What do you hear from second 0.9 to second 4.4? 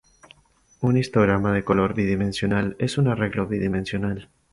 histograma de color bidimensional es un arreglo bidimensional.